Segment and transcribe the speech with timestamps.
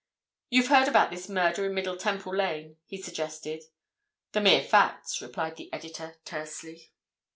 [0.49, 3.65] "You've heard about this murder in Middle Temple Lane?" he suggested.
[4.31, 6.91] "The mere facts," replied the editor, tersely.